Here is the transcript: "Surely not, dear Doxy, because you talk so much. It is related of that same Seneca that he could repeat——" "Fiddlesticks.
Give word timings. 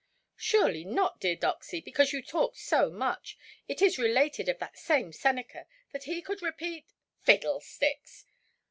"Surely 0.37 0.83
not, 0.83 1.19
dear 1.21 1.35
Doxy, 1.35 1.79
because 1.79 2.11
you 2.11 2.23
talk 2.23 2.55
so 2.57 2.89
much. 2.89 3.37
It 3.67 3.83
is 3.83 3.99
related 3.99 4.49
of 4.49 4.57
that 4.57 4.75
same 4.75 5.13
Seneca 5.13 5.67
that 5.91 6.05
he 6.05 6.23
could 6.23 6.41
repeat——" 6.41 6.95
"Fiddlesticks. 7.19 8.25